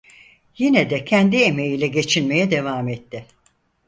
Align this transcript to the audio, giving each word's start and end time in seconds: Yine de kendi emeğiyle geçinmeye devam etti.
Yine 0.57 0.89
de 0.89 1.05
kendi 1.05 1.37
emeğiyle 1.37 1.87
geçinmeye 1.87 2.51
devam 2.51 2.87
etti. 2.87 3.25